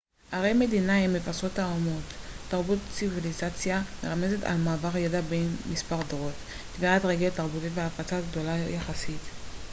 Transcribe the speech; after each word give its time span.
ערי-מדינה 0.31 0.93
הן 1.03 1.13
מבשרות 1.13 1.59
האומות 1.59 2.03
תרבות 2.49 2.79
ציביליזציה 2.93 3.81
מרמזת 4.03 4.43
על 4.43 4.57
מעבר 4.57 4.97
ידע 4.97 5.21
בין 5.21 5.55
מספר 5.71 6.01
דורות 6.09 6.33
טביעת 6.75 7.05
רגל 7.05 7.29
תרבותית 7.29 7.71
והפצה 7.75 8.21
גדולה 8.31 8.55
יחסית 8.57 9.21